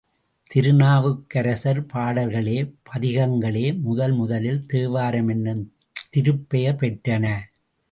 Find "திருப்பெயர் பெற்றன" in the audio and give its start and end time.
6.17-7.25